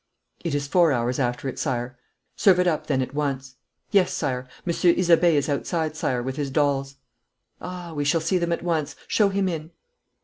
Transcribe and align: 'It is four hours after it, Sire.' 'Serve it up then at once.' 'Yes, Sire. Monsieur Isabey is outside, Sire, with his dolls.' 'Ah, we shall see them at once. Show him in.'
'It 0.43 0.55
is 0.55 0.65
four 0.65 0.91
hours 0.91 1.19
after 1.19 1.47
it, 1.47 1.59
Sire.' 1.59 1.95
'Serve 2.35 2.61
it 2.61 2.65
up 2.67 2.87
then 2.87 3.03
at 3.03 3.13
once.' 3.13 3.57
'Yes, 3.91 4.11
Sire. 4.11 4.47
Monsieur 4.65 4.89
Isabey 4.97 5.35
is 5.37 5.47
outside, 5.47 5.95
Sire, 5.95 6.23
with 6.23 6.37
his 6.37 6.49
dolls.' 6.49 6.95
'Ah, 7.61 7.93
we 7.93 8.03
shall 8.03 8.19
see 8.19 8.39
them 8.39 8.51
at 8.51 8.63
once. 8.63 8.95
Show 9.07 9.29
him 9.29 9.47
in.' 9.47 9.69